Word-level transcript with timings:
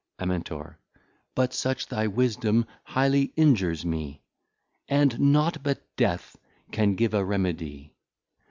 }}Amin. 0.19 0.43
But 1.35 1.53
such 1.53 1.85
thy 1.85 2.07
Wisdom 2.07 2.65
highly 2.85 3.33
injures 3.35 3.85
me:} 3.85 4.23
And 4.87 5.19
nought 5.19 5.61
but 5.61 5.95
Death 5.95 6.39
can 6.71 6.95
give 6.95 7.13
a 7.13 7.23
Remedy. 7.23 7.93